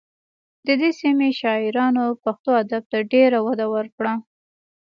د 0.65 0.69
دې 0.81 0.89
سیمې 1.01 1.29
شاعرانو 1.39 2.05
پښتو 2.23 2.49
ادب 2.61 2.83
ته 2.91 2.97
ډېره 3.13 3.39
وده 3.47 3.65
ورکړه 3.75 4.13